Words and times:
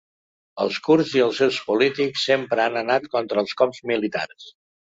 Els 0.63 0.79
kurds 0.87 1.11
i 1.19 1.21
els 1.25 1.41
seus 1.43 1.59
polítics 1.67 2.25
sempre 2.31 2.65
han 2.65 2.81
anat 2.85 3.07
contra 3.15 3.45
els 3.47 3.57
cops 3.63 3.87
militars. 3.93 4.53